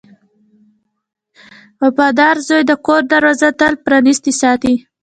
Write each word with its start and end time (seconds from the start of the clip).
•وفادار 1.81 2.35
زوی 2.47 2.61
د 2.67 2.71
کور 2.85 3.01
دروازه 3.13 3.49
تل 3.59 3.73
پرانستې 3.85 4.31
ساتي. 4.41 4.73